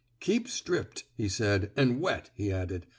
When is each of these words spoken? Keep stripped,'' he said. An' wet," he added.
Keep 0.19 0.47
stripped,'' 0.47 1.03
he 1.15 1.29
said. 1.29 1.69
An' 1.77 1.99
wet," 1.99 2.31
he 2.33 2.51
added. 2.51 2.87